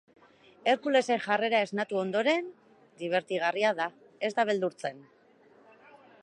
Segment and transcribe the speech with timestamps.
[0.71, 2.47] Herkulesen jarrera esnatu ondoren
[3.03, 3.87] dibertigarria da,
[4.29, 5.07] ez da beldurtzen.